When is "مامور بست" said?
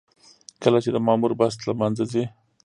1.07-1.59